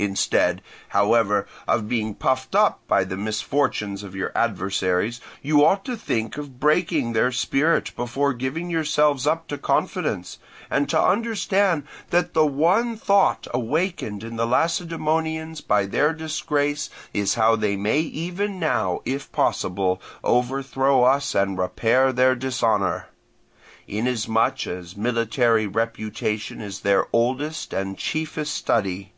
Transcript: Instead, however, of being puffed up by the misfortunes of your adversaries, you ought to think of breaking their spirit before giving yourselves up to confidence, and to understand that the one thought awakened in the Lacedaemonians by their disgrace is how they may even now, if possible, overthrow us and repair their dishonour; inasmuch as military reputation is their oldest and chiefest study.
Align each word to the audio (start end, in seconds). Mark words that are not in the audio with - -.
Instead, 0.00 0.62
however, 0.88 1.46
of 1.68 1.86
being 1.86 2.14
puffed 2.14 2.54
up 2.54 2.80
by 2.88 3.04
the 3.04 3.18
misfortunes 3.18 4.02
of 4.02 4.14
your 4.14 4.32
adversaries, 4.34 5.20
you 5.42 5.62
ought 5.62 5.84
to 5.84 5.94
think 5.94 6.38
of 6.38 6.58
breaking 6.58 7.12
their 7.12 7.30
spirit 7.30 7.94
before 7.96 8.32
giving 8.32 8.70
yourselves 8.70 9.26
up 9.26 9.46
to 9.46 9.58
confidence, 9.58 10.38
and 10.70 10.88
to 10.88 10.98
understand 10.98 11.84
that 12.08 12.32
the 12.32 12.46
one 12.46 12.96
thought 12.96 13.46
awakened 13.52 14.24
in 14.24 14.36
the 14.36 14.46
Lacedaemonians 14.46 15.60
by 15.60 15.84
their 15.84 16.14
disgrace 16.14 16.88
is 17.12 17.34
how 17.34 17.54
they 17.54 17.76
may 17.76 18.00
even 18.00 18.58
now, 18.58 19.00
if 19.04 19.30
possible, 19.32 20.00
overthrow 20.24 21.02
us 21.04 21.34
and 21.34 21.58
repair 21.58 22.10
their 22.10 22.34
dishonour; 22.34 23.08
inasmuch 23.86 24.66
as 24.66 24.96
military 24.96 25.66
reputation 25.66 26.62
is 26.62 26.80
their 26.80 27.04
oldest 27.12 27.74
and 27.74 27.98
chiefest 27.98 28.54
study. 28.54 29.12